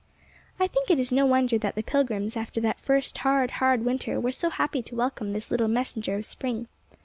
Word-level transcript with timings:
''I 0.59 0.65
think 0.65 0.89
it 0.89 0.99
is 0.99 1.11
no 1.11 1.27
wonder 1.27 1.59
that 1.59 1.75
the 1.75 1.83
Pilgrims, 1.83 2.35
after 2.35 2.59
that 2.61 2.81
first 2.81 3.19
hard, 3.19 3.51
hard 3.61 3.85
winter, 3.85 4.19
were 4.19 4.31
so 4.31 4.49
happy 4.49 4.81
to 4.81 4.95
welcome 4.95 5.31
this 5.31 5.51
little 5.51 5.67
messenger 5.67 6.15
of 6.15 6.25
spring. 6.25 6.67